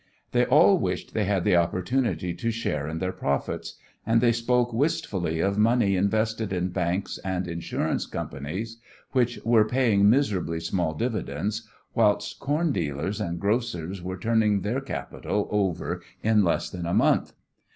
[0.31, 4.73] They all wished they had the opportunity to share in their profits, and they spoke
[4.73, 8.77] wistfully of money invested in banks and insurance companies
[9.11, 15.47] which were paying miserably small dividends whilst corn dealers and grocers were turning their capital
[15.51, 17.33] over in less than a month!